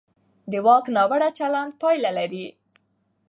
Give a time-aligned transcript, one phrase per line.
[0.51, 2.47] د واک ناوړه چلند پایله لري